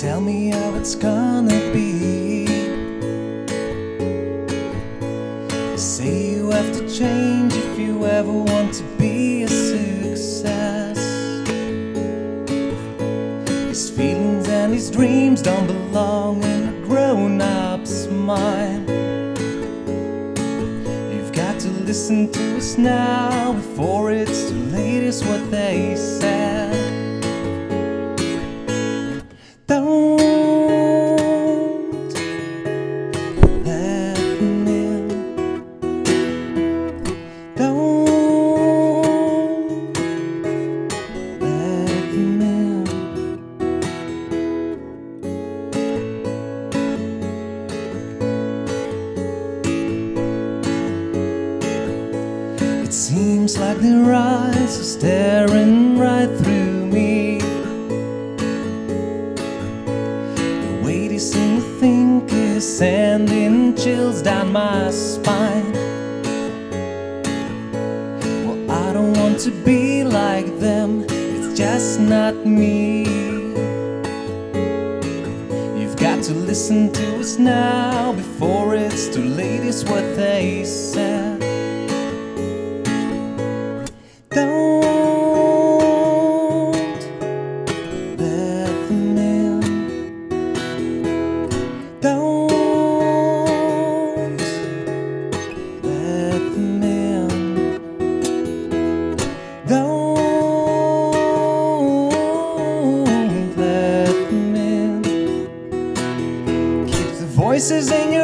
[0.00, 2.46] tell me how it's gonna be.
[5.76, 10.98] Say you have to change if you ever want to be a success.
[13.66, 18.88] His feelings and his dreams don't belong in a grown up's mind.
[21.12, 26.37] You've got to listen to us now before it's too late, is what they said.
[53.08, 57.38] Seems like their eyes are staring right through me.
[60.66, 65.72] The way they seem to think is sending chills down my spine.
[68.44, 73.04] Well, I don't want to be like them, it's just not me.
[75.80, 81.37] You've got to listen to us now before it's too late, is what they said.
[107.58, 108.17] Voices in your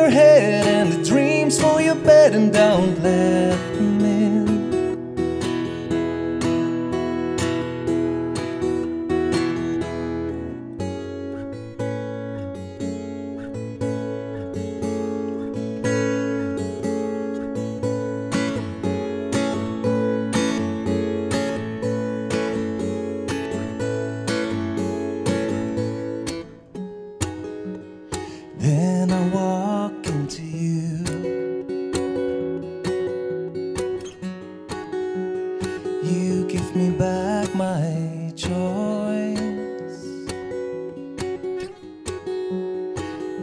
[36.74, 38.50] me back my choice.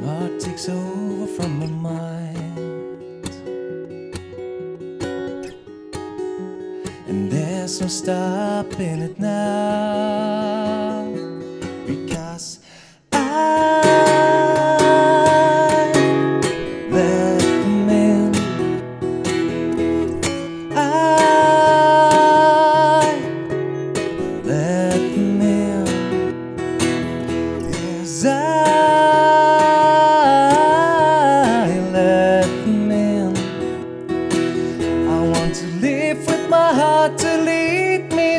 [0.02, 2.58] What takes over from my mind?
[7.08, 10.91] And there's no stopping it now.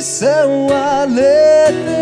[0.02, 2.01] são a letra.